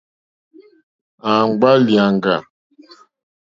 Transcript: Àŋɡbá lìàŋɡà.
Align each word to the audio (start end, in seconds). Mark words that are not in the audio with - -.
Àŋɡbá 1.31 1.69
lìàŋɡà. 1.85 2.35